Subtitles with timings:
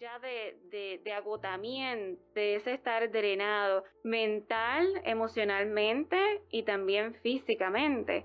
[0.00, 6.16] ya de, agotamiento, de estar drenado mental, emocionalmente
[6.50, 8.24] y también físicamente,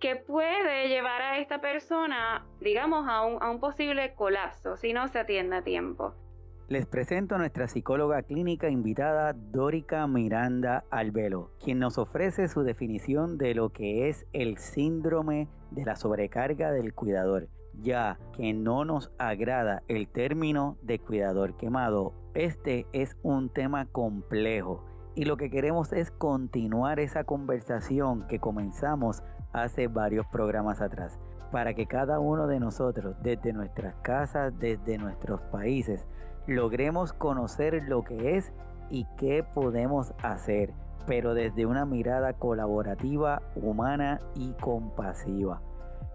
[0.00, 5.08] que puede llevar a esta persona, digamos, a un, a un posible colapso si no
[5.08, 6.14] se atiende a tiempo.
[6.68, 13.36] Les presento a nuestra psicóloga clínica invitada Dórica Miranda Albelo, quien nos ofrece su definición
[13.36, 17.48] de lo que es el síndrome de la sobrecarga del cuidador,
[17.82, 22.12] ya que no nos agrada el término de cuidador quemado.
[22.34, 24.84] Este es un tema complejo
[25.14, 31.18] y lo que queremos es continuar esa conversación que comenzamos hace varios programas atrás,
[31.52, 36.04] para que cada uno de nosotros, desde nuestras casas, desde nuestros países,
[36.46, 38.52] logremos conocer lo que es
[38.90, 40.72] y qué podemos hacer,
[41.06, 45.62] pero desde una mirada colaborativa, humana y compasiva.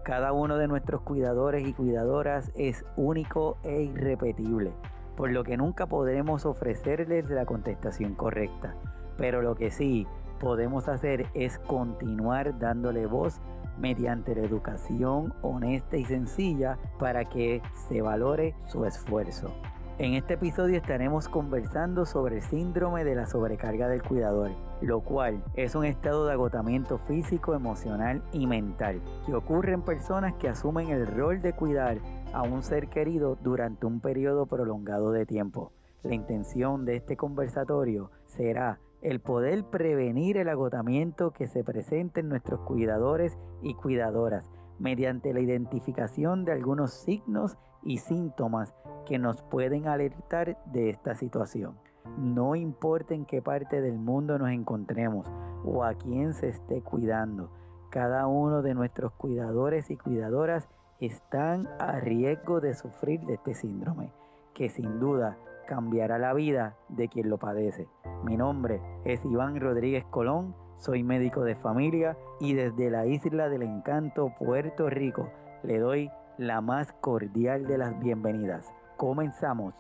[0.04, 4.72] Cada uno de nuestros cuidadores y cuidadoras es único e irrepetible,
[5.16, 8.76] por lo que nunca podremos ofrecerles la contestación correcta,
[9.18, 10.08] pero lo que sí
[10.40, 13.42] podemos hacer es continuar dándole voz
[13.78, 19.54] mediante la educación honesta y sencilla para que se valore su esfuerzo.
[19.98, 25.44] En este episodio estaremos conversando sobre el síndrome de la sobrecarga del cuidador, lo cual
[25.56, 30.90] es un estado de agotamiento físico, emocional y mental que ocurre en personas que asumen
[30.90, 31.98] el rol de cuidar
[32.34, 35.72] a un ser querido durante un periodo prolongado de tiempo.
[36.04, 42.30] La intención de este conversatorio será el poder prevenir el agotamiento que se presenta en
[42.30, 48.74] nuestros cuidadores y cuidadoras mediante la identificación de algunos signos y síntomas
[49.06, 51.78] que nos pueden alertar de esta situación.
[52.18, 55.28] No importa en qué parte del mundo nos encontremos
[55.64, 57.50] o a quién se esté cuidando,
[57.90, 60.68] cada uno de nuestros cuidadores y cuidadoras
[61.00, 64.12] están a riesgo de sufrir de este síndrome,
[64.54, 65.38] que sin duda
[65.68, 67.88] cambiará la vida de quien lo padece.
[68.24, 73.64] Mi nombre es Iván Rodríguez Colón soy médico de familia y desde la isla del
[73.64, 75.30] encanto Puerto Rico
[75.62, 78.74] le doy la más cordial de las bienvenidas.
[78.96, 79.74] Comenzamos.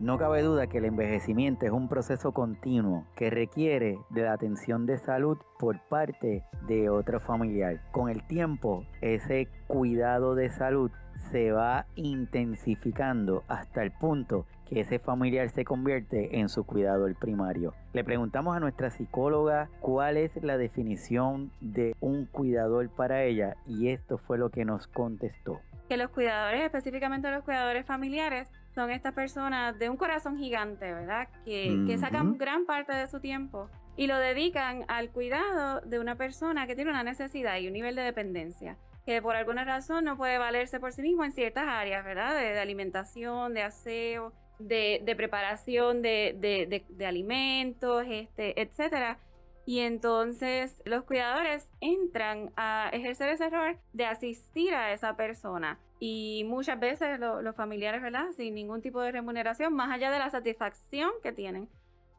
[0.00, 4.86] No cabe duda que el envejecimiento es un proceso continuo que requiere de la atención
[4.86, 7.80] de salud por parte de otro familiar.
[7.90, 10.92] Con el tiempo, ese cuidado de salud
[11.32, 17.74] se va intensificando hasta el punto que ese familiar se convierte en su cuidador primario.
[17.92, 23.88] Le preguntamos a nuestra psicóloga cuál es la definición de un cuidador para ella y
[23.88, 25.60] esto fue lo que nos contestó.
[25.88, 28.48] Que los cuidadores, específicamente los cuidadores familiares,
[28.78, 31.26] son estas personas de un corazón gigante, ¿verdad?
[31.44, 36.14] Que, que sacan gran parte de su tiempo y lo dedican al cuidado de una
[36.14, 40.16] persona que tiene una necesidad y un nivel de dependencia que por alguna razón no
[40.16, 42.38] puede valerse por sí mismo en ciertas áreas, ¿verdad?
[42.38, 49.18] De, alimentación, de aseo, de, preparación de, alimentos, este, etcétera.
[49.66, 55.80] Y entonces los cuidadores entran a ejercer ese rol de asistir a esa persona.
[56.00, 58.30] Y muchas veces los familiares, ¿verdad?
[58.36, 61.68] Sin ningún tipo de remuneración, más allá de la satisfacción que tienen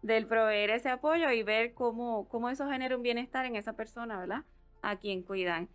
[0.01, 4.19] del proveer ese apoyo y ver cómo, cómo eso genera un bienestar en esa persona,
[4.19, 4.43] ¿verdad?
[4.81, 5.69] A quien cuidan.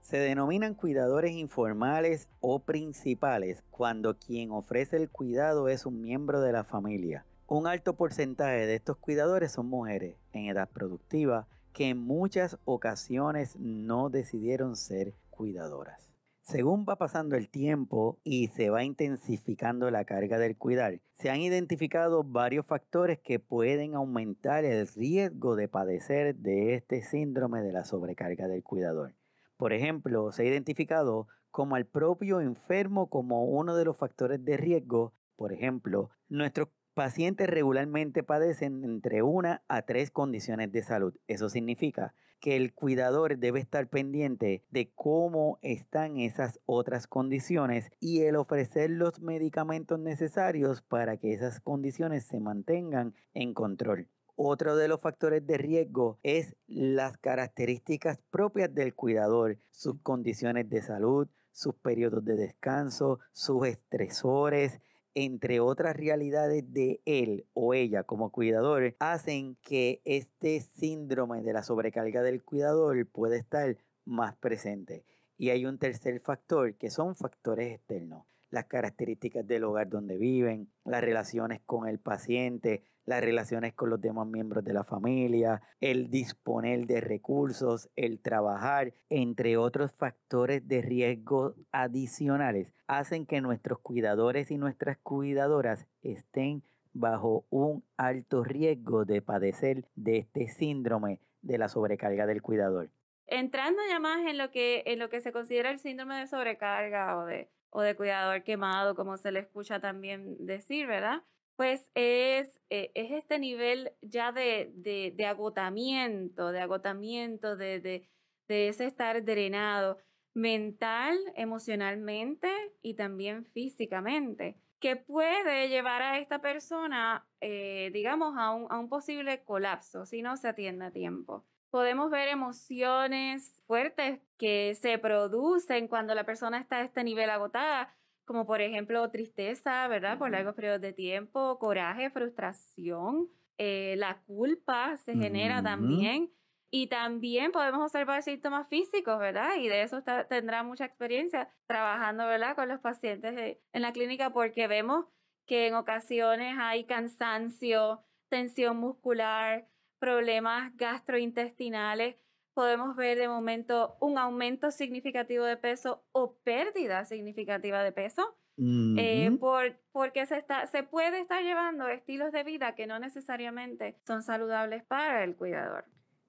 [0.00, 6.52] Se denominan cuidadores informales o principales cuando quien ofrece el cuidado es un miembro de
[6.52, 7.24] la familia.
[7.48, 13.56] Un alto porcentaje de estos cuidadores son mujeres en edad productiva que en muchas ocasiones
[13.56, 16.15] no decidieron ser cuidadoras.
[16.46, 21.40] Según va pasando el tiempo y se va intensificando la carga del cuidar, se han
[21.40, 27.84] identificado varios factores que pueden aumentar el riesgo de padecer de este síndrome de la
[27.84, 29.16] sobrecarga del cuidador.
[29.56, 34.56] Por ejemplo, se ha identificado como al propio enfermo como uno de los factores de
[34.56, 35.14] riesgo.
[35.34, 41.14] Por ejemplo, nuestros pacientes regularmente padecen entre una a tres condiciones de salud.
[41.28, 48.22] Eso significa que el cuidador debe estar pendiente de cómo están esas otras condiciones y
[48.22, 54.08] el ofrecer los medicamentos necesarios para que esas condiciones se mantengan en control.
[54.34, 60.80] Otro de los factores de riesgo es las características propias del cuidador, sus condiciones de
[60.80, 64.80] salud, sus periodos de descanso, sus estresores,
[65.16, 71.62] entre otras realidades de él o ella como cuidador, hacen que este síndrome de la
[71.62, 75.06] sobrecarga del cuidador pueda estar más presente.
[75.38, 80.70] Y hay un tercer factor que son factores externos las características del hogar donde viven,
[80.84, 86.10] las relaciones con el paciente, las relaciones con los demás miembros de la familia, el
[86.10, 94.50] disponer de recursos, el trabajar, entre otros factores de riesgo adicionales, hacen que nuestros cuidadores
[94.50, 96.62] y nuestras cuidadoras estén
[96.92, 102.90] bajo un alto riesgo de padecer de este síndrome de la sobrecarga del cuidador.
[103.26, 107.18] Entrando ya más en lo que, en lo que se considera el síndrome de sobrecarga
[107.18, 111.22] o de, o de cuidador quemado, como se le escucha también decir, ¿verdad?
[111.56, 118.08] Pues es, eh, es este nivel ya de, de, agotamiento, de agotamiento, de, de,
[118.48, 119.98] de ese estar drenado
[120.34, 122.50] mental, emocionalmente
[122.82, 128.88] y también físicamente que puede llevar a esta persona, eh, digamos, a un, a un
[128.88, 131.44] posible colapso si no se atiende a tiempo.
[131.70, 137.94] Podemos ver emociones fuertes que se producen cuando la persona está a este nivel agotada,
[138.26, 140.18] como por ejemplo tristeza, ¿verdad?
[140.18, 146.30] Por largos periodos de tiempo, coraje, frustración, eh, la culpa se genera también.
[146.68, 149.56] Y también podemos observar síntomas físicos, ¿verdad?
[149.56, 152.56] Y de eso tendrá mucha experiencia trabajando, ¿verdad?
[152.56, 155.06] Con los pacientes en la clínica porque vemos
[155.46, 159.68] que en ocasiones hay cansancio, tensión muscular,
[159.98, 162.16] problemas gastrointestinales.
[162.56, 168.34] Podemos ver de momento un aumento significativo de peso o pérdida significativa de peso.
[168.56, 173.98] Eh, por, porque se, está, se puede estar llevando estilos de vida que no necesariamente
[174.06, 175.84] son saludables para el cuidador.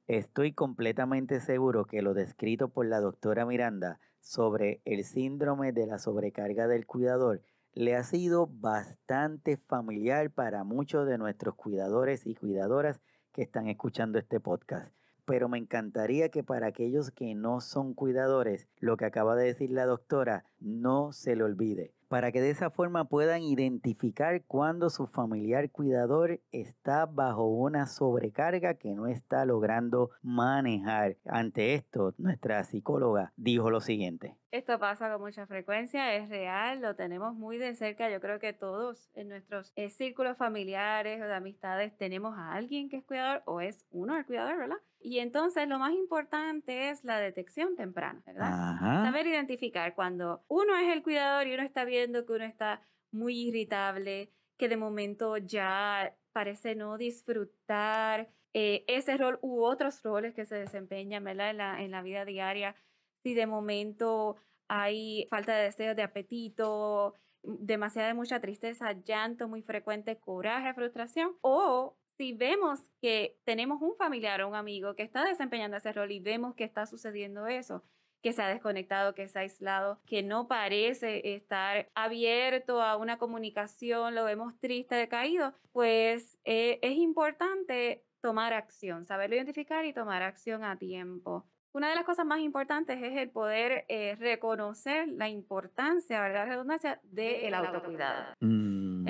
[0.08, 5.98] Estoy completamente seguro que lo descrito por la doctora Miranda sobre el síndrome de la
[5.98, 7.42] sobrecarga del cuidador
[7.72, 13.00] le ha sido bastante familiar para muchos de nuestros cuidadores y cuidadoras
[13.32, 14.94] que están escuchando este podcast.
[15.28, 19.70] Pero me encantaría que para aquellos que no son cuidadores, lo que acaba de decir
[19.72, 25.08] la doctora no se le olvide para que de esa forma puedan identificar cuando su
[25.08, 31.18] familiar cuidador está bajo una sobrecarga que no está logrando manejar.
[31.26, 34.36] Ante esto, nuestra psicóloga dijo lo siguiente.
[34.52, 38.10] Esto pasa con mucha frecuencia, es real, lo tenemos muy de cerca.
[38.10, 42.90] Yo creo que todos en nuestros eh, círculos familiares o de amistades tenemos a alguien
[42.90, 44.78] que es cuidador o es uno el cuidador, ¿verdad?
[45.08, 48.78] Y entonces lo más importante es la detección temprana, ¿verdad?
[49.06, 52.82] Saber identificar cuando uno es el cuidador y uno está viendo que uno está
[53.12, 60.34] muy irritable, que de momento ya parece no disfrutar eh, ese rol u otros roles
[60.34, 61.52] que se desempeñan ¿verdad?
[61.52, 62.76] En, la, en la vida diaria.
[63.24, 64.36] Si de momento
[64.68, 67.14] hay falta de deseo, de apetito,
[67.44, 74.42] demasiada mucha tristeza, llanto muy frecuente, coraje, frustración, o si vemos que tenemos un familiar
[74.42, 77.84] o un amigo que está desempeñando ese rol y vemos que está sucediendo eso,
[78.22, 83.18] que se ha desconectado, que se ha aislado, que no parece estar abierto a una
[83.18, 90.24] comunicación, lo vemos triste, decaído, pues eh, es importante tomar acción, saberlo identificar y tomar
[90.24, 91.46] acción a tiempo.
[91.74, 96.48] Una de las cosas más importantes es el poder eh, reconocer la importancia, ¿verdad?
[96.48, 98.34] La redundancia del autocuidado.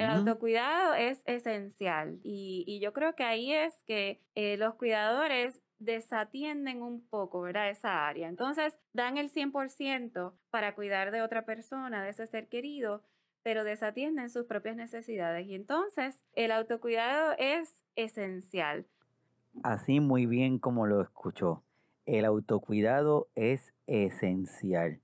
[0.07, 6.81] El autocuidado es esencial y, yo creo que ahí es que eh, los cuidadores desatienden
[6.81, 7.69] un poco, ¿verdad?
[7.69, 8.27] Esa área.
[8.27, 13.03] Entonces, dan el 100% para cuidar de otra persona, de ese ser querido,
[13.43, 15.47] pero desatienden sus propias necesidades.
[15.47, 18.85] Y entonces, el autocuidado es esencial.
[19.63, 21.63] Así muy bien como lo escuchó
[22.07, 24.99] el autocuidado es esencial.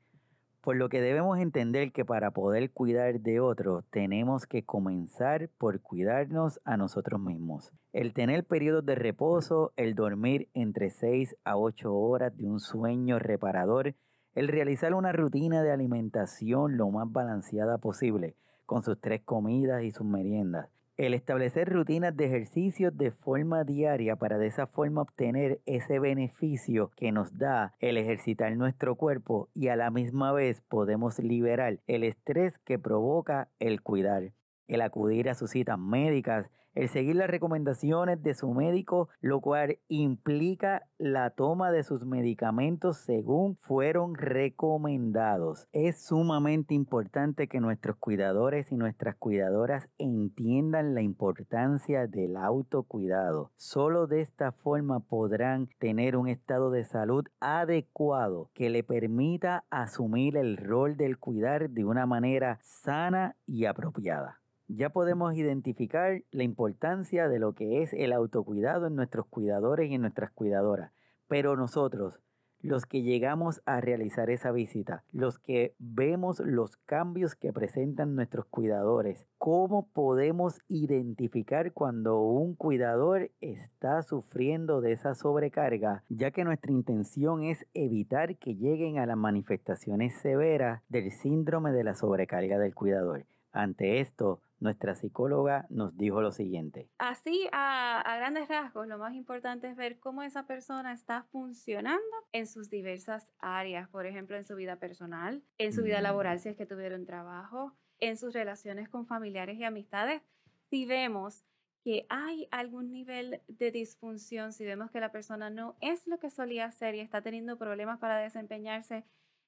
[0.64, 5.82] Por lo que debemos entender que para poder cuidar de otros tenemos que comenzar por
[5.82, 7.74] cuidarnos a nosotros mismos.
[7.92, 13.20] El tener periodos de reposo, el dormir entre 6 a 8 horas de un sueño
[13.20, 13.94] reparador,
[14.36, 19.92] el realizar una rutina de alimentación lo más balanceada posible, con sus tres comidas y
[19.92, 25.60] sus meriendas, el establecer rutinas de ejercicios de forma diaria para de esa forma obtener
[25.66, 31.18] ese beneficio que nos da el ejercitar nuestro cuerpo y a la misma vez podemos
[31.20, 34.34] liberar el estrés que provoca el cuidar,
[34.68, 39.80] el acudir a sus citas médicas, el seguir las recomendaciones de su médico, lo cual
[39.88, 45.68] implica la toma de sus medicamentos según fueron recomendados.
[45.72, 53.52] Es sumamente importante que nuestros cuidadores y nuestras cuidadoras entiendan la importancia del autocuidado.
[53.56, 60.38] Solo de esta forma podrán tener un estado de salud adecuado que le permita asumir
[60.38, 67.28] el rol del cuidar de una manera sana y apropiada ya podemos identificar la importancia
[67.28, 70.92] de lo que es el autocuidado en nuestros cuidadores y en nuestras cuidadoras.
[71.28, 72.20] Pero nosotros,
[72.64, 78.46] los que llegamos a realizar esa visita, los que vemos los cambios que presentan nuestros
[78.46, 79.28] cuidadores.
[79.38, 86.06] ¿Cómo podemos identificar cuando un cuidador está sufriendo de esa sobrecarga?
[86.08, 91.84] Ya que nuestra intención es evitar que lleguen a las manifestaciones severas del síndrome de
[91.84, 93.26] la sobrecarga del cuidador.
[93.52, 96.90] Ante esto, nuestra psicóloga nos dijo lo siguiente.
[96.98, 102.48] Así, a, grandes rasgos, lo más importante es ver cómo esa persona está funcionando en
[102.48, 106.04] sus diversas áreas, por ejemplo, en su vida personal, en su vida mm.
[106.04, 110.22] laboral, si es que tuvieron trabajo, en sus relaciones con familiares y amistades.
[110.70, 111.44] Si vemos
[111.84, 116.30] que hay algún nivel de disfunción, si vemos que la persona no es lo que
[116.30, 119.04] solía ser y está teniendo problemas para desempeñarse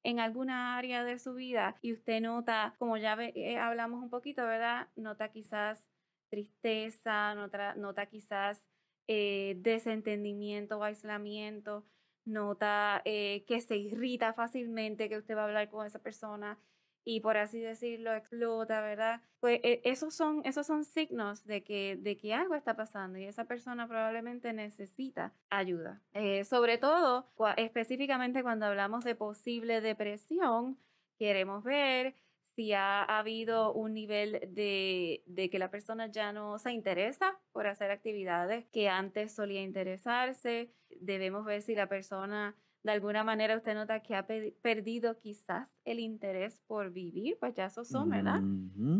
[0.06, 4.46] en alguna área de su vida y usted nota, como ya eh, hablamos un poquito,
[4.46, 4.88] ¿verdad?
[4.96, 5.88] Nota quizás
[6.30, 8.64] tristeza, nota, nota quizás
[9.08, 11.88] eh, desentendimiento o aislamiento,
[12.24, 16.60] nota eh, que se irrita fácilmente, que usted va a hablar con esa persona
[17.06, 19.22] y por así decirlo explota, ¿verdad?
[19.40, 23.26] Pues e, esos son, esos son signos de que, de que algo está pasando y
[23.26, 26.02] esa persona probablemente necesita ayuda.
[26.14, 30.80] Eh, sobre todo, específicamente cuando hablamos de posible depresión,
[31.18, 32.16] queremos ver
[32.56, 37.68] si ha, habido un nivel de, de, que la persona ya no se interesa por
[37.68, 40.72] hacer actividades que antes solía interesarse.
[41.02, 46.00] Debemos ver si la persona de alguna manera usted nota que ha perdido quizás el
[46.00, 48.42] interés por vivir, pues ya esos son, ¿verdad?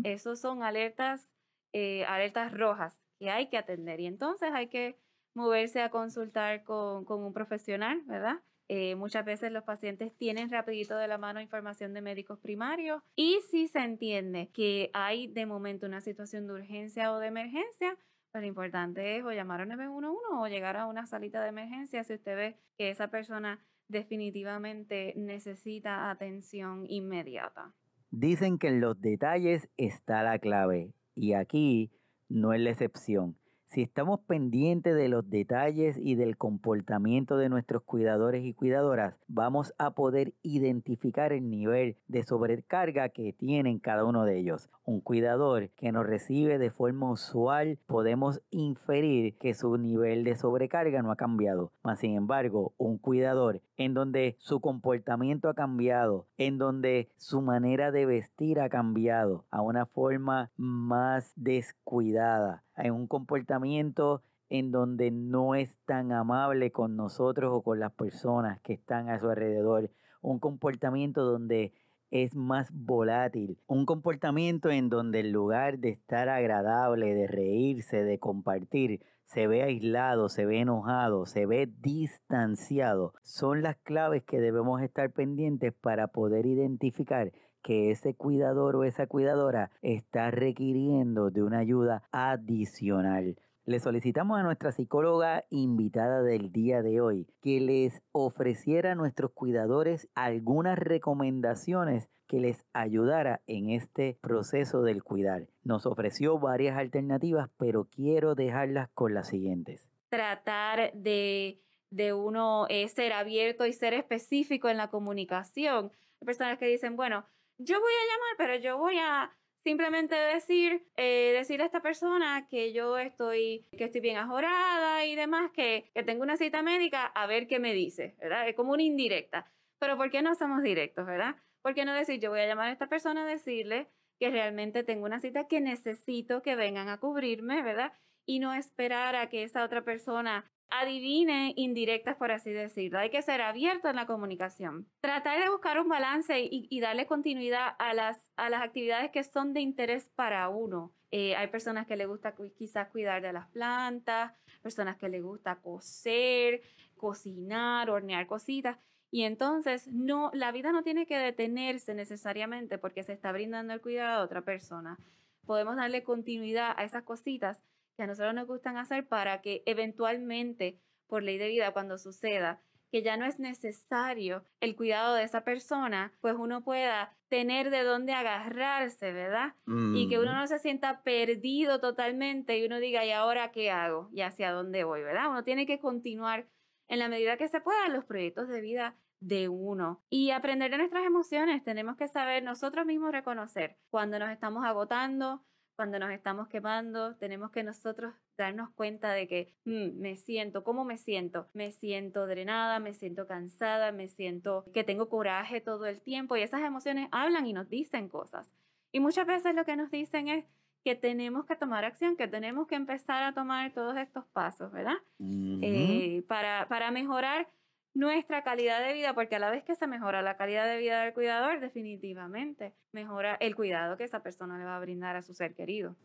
[0.02, 1.30] Esos son alertas,
[1.72, 4.98] eh, alertas rojas que hay que atender y entonces hay que
[5.34, 8.40] moverse a consultar con, con un profesional, ¿verdad?
[8.66, 13.38] Eh, muchas veces los pacientes tienen rapidito de la mano información de médicos primarios y
[13.48, 17.96] si se entiende que hay de momento una situación de urgencia o de emergencia,
[18.32, 22.02] pues lo importante es o llamar a 911 o llegar a una salita de emergencia
[22.02, 27.74] si usted ve que esa persona definitivamente necesita atención inmediata.
[28.10, 31.90] Dicen que en los detalles está la clave y aquí
[32.28, 33.36] no es la excepción.
[33.66, 39.74] Si estamos pendientes de los detalles y del comportamiento de nuestros cuidadores y cuidadoras, vamos
[39.76, 44.70] a poder identificar el nivel de sobrecarga que tienen cada uno de ellos.
[44.84, 51.02] Un cuidador que nos recibe de forma usual, podemos inferir que su nivel de sobrecarga
[51.02, 51.72] no ha cambiado.
[51.82, 57.90] Mas, sin embargo, un cuidador en donde su comportamiento ha cambiado, en donde su manera
[57.90, 65.54] de vestir ha cambiado a una forma más descuidada, en un comportamiento en donde no
[65.54, 69.90] es tan amable con nosotros o con las personas que están a su alrededor,
[70.22, 71.72] un comportamiento donde
[72.10, 78.18] es más volátil, un comportamiento en donde en lugar de estar agradable, de reírse, de
[78.18, 84.82] compartir, se ve aislado, se ve enojado, se ve distanciado, son las claves que debemos
[84.82, 87.32] estar pendientes para poder identificar
[87.62, 93.36] que ese cuidador o esa cuidadora está requiriendo de una ayuda adicional.
[93.66, 99.32] Le solicitamos a nuestra psicóloga invitada del día de hoy que les ofreciera a nuestros
[99.32, 105.48] cuidadores algunas recomendaciones que les ayudara en este proceso del cuidar.
[105.64, 109.88] Nos ofreció varias alternativas, pero quiero dejarlas con las siguientes.
[110.10, 115.90] Tratar de, de uno eh, ser abierto y ser específico en la comunicación.
[116.20, 117.26] Hay personas que dicen, bueno,
[117.58, 122.72] yo voy a llamar, pero yo voy a simplemente decir, eh, a esta persona que
[122.72, 127.26] yo estoy, que estoy bien ajorada y demás, que, que tengo una cita médica, a
[127.26, 128.48] ver qué me dice, ¿verdad?
[128.48, 129.50] Es como una indirecta.
[129.80, 131.34] Pero ¿por qué no somos directos, verdad?
[131.62, 133.88] ¿Por qué no decir, yo voy a llamar a esta persona a decirle
[134.20, 137.92] que realmente tengo una cita que necesito que vengan a cubrirme, ¿verdad?
[138.24, 142.98] Y no esperar a que esa otra persona adivine indirectas, por así decirlo.
[142.98, 144.86] Hay que ser abierto en la comunicación.
[145.00, 149.52] Tratar de buscar un balance y, darle continuidad a las, a las actividades que son
[149.52, 150.92] de interés para uno.
[151.10, 154.32] Eh, hay personas que le gusta quizás cuidar de las plantas,
[154.62, 156.62] personas que le gusta coser,
[156.96, 158.78] cocinar, hornear cositas.
[159.10, 163.80] Y entonces, no, la vida no tiene que detenerse necesariamente porque se está brindando el
[163.80, 164.98] cuidado a otra persona.
[165.46, 167.62] Podemos darle continuidad a esas cositas
[167.96, 172.60] que a nosotros nos gustan hacer para que eventualmente, por ley de vida, cuando suceda,
[172.90, 177.82] que ya no es necesario el cuidado de esa persona, pues uno pueda tener de
[177.82, 179.54] dónde agarrarse, ¿verdad?
[179.66, 184.08] Y que uno no se sienta perdido totalmente y uno diga, ¿y ahora qué hago?
[184.12, 185.02] ¿Y hacia dónde voy?
[185.02, 185.30] ¿Verdad?
[185.30, 186.46] Uno tiene que continuar
[186.88, 190.78] en la medida que se pueda los proyectos de vida de uno y aprender de
[190.78, 191.64] nuestras emociones.
[191.64, 195.42] Tenemos que saber nosotros mismos reconocer cuando nos estamos agotando,
[195.76, 200.84] cuando nos estamos quemando, tenemos que nosotros darnos cuenta de que mm, me siento, ¿cómo
[200.84, 201.48] me siento?
[201.52, 206.42] Me siento drenada, me siento cansada, me siento que tengo coraje todo el tiempo y
[206.42, 208.50] esas emociones hablan y nos dicen cosas.
[208.90, 210.46] Y muchas veces lo que nos dicen es
[210.82, 214.96] que tenemos que tomar acción, que tenemos que empezar a tomar todos estos pasos, ¿verdad?
[215.18, 217.48] Eh, para, para mejorar
[217.96, 221.02] nuestra calidad de vida, porque a la vez que se mejora la calidad de vida
[221.02, 225.32] del cuidador, definitivamente mejora el cuidado que esa persona le va a brindar a su
[225.32, 225.96] ser querido.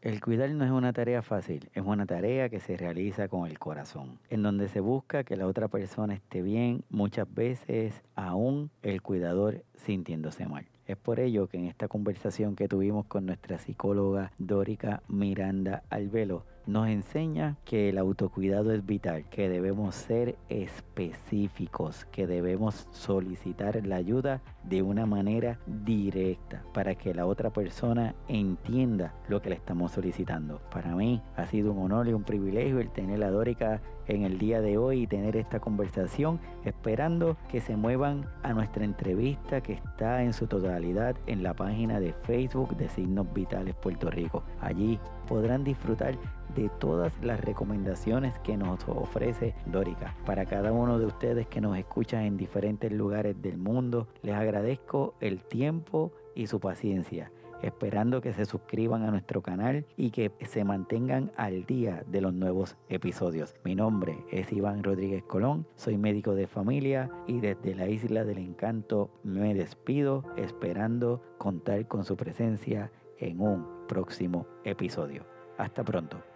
[0.00, 3.58] El cuidar no es una tarea fácil, es una tarea que se realiza con el
[3.58, 9.02] corazón, en donde se busca que la otra persona esté bien, muchas veces aún el
[9.02, 10.66] cuidador sintiéndose mal.
[10.86, 16.46] Es por ello que en esta conversación que tuvimos con nuestra psicóloga Dórica Miranda Albelo,
[16.70, 23.96] nos enseña que el autocuidado es vital, que debemos ser específicos, que debemos solicitar la
[23.96, 29.92] ayuda de una manera directa para que la otra persona entienda lo que le estamos
[29.92, 30.60] solicitando.
[30.70, 34.38] Para mí ha sido un honor y un privilegio el tener a Dórica en el
[34.38, 39.74] día de hoy y tener esta conversación, esperando que se muevan a nuestra entrevista que
[39.74, 44.42] está en su totalidad en la página de Facebook de Signos Vitales Puerto Rico.
[44.60, 44.98] Allí
[45.28, 46.18] podrán disfrutar
[46.54, 50.16] de todas las recomendaciones que nos ofrece Dórica.
[50.26, 55.14] Para cada uno de ustedes que nos escuchan en diferentes lugares del mundo, les agradezco
[55.20, 57.30] el tiempo y su paciencia
[57.62, 62.34] esperando que se suscriban a nuestro canal y que se mantengan al día de los
[62.34, 63.54] nuevos episodios.
[63.64, 68.38] Mi nombre es Iván Rodríguez Colón, soy médico de familia y desde la Isla del
[68.38, 75.24] Encanto me despido esperando contar con su presencia en un próximo episodio.
[75.58, 76.29] Hasta pronto.